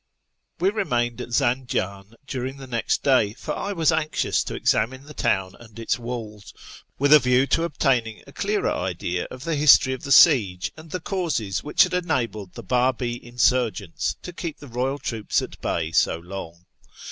[0.59, 5.13] "We remained at ZanjVin during the next day, for I was anxious to examine the
[5.13, 6.55] town and its walls,
[6.97, 10.89] with a view to obtaining a clearer idea of the history of the siege, and
[10.89, 15.91] the causes which had enabled the Babi insurgents to keep the royal troops at bay
[15.91, 16.65] so long.